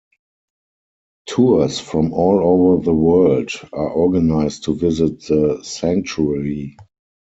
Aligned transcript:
Tours 1.27 1.79
from 1.79 2.11
all 2.13 2.39
over 2.41 2.83
the 2.83 2.91
world 2.91 3.51
are 3.71 3.87
organized 3.91 4.63
to 4.63 4.73
visit 4.73 5.19
the 5.27 5.59
Sanctuary. 5.61 6.75